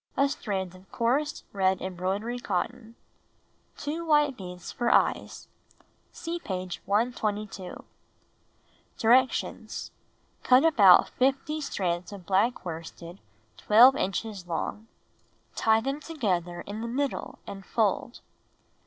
A 0.17 0.27
strand 0.29 0.73
of 0.73 0.91
coarse 0.91 1.43
red 1.53 1.79
embroidery 1.79 2.39
cotton. 2.39 2.95
Two 3.77 4.03
white 4.03 4.35
beads 4.35 4.71
for 4.71 4.89
eyes. 4.89 5.47
(See 6.11 6.39
page 6.39 6.81
122.) 6.87 7.85
Directions: 8.97 9.91
1. 10.49 10.63
Cut 10.63 10.65
about 10.73 11.09
50 11.09 11.61
strands 11.61 12.11
of 12.11 12.25
black 12.25 12.65
worsted 12.65 13.19
12 13.57 13.95
inches 13.95 14.47
long. 14.47 14.87
Tie 15.53 15.81
them 15.81 15.99
together 15.99 16.61
in 16.61 16.81
the 16.81 16.87
middle 16.87 17.37
and 17.45 17.63
fold. 17.63 18.21